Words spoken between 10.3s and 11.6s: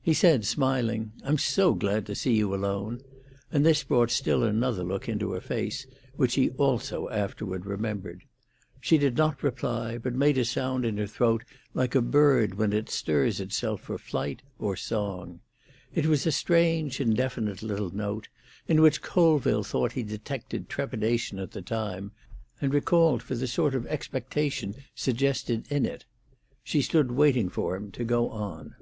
a sound in her throat